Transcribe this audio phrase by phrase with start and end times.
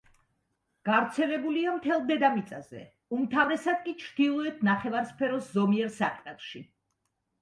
[0.87, 2.81] გავრცელებულია მთელ დედამიწაზე,
[3.17, 6.65] უმთავრესად კი ჩრდილოეთ ნახევარსფეროს ზომიერ სარტყელში.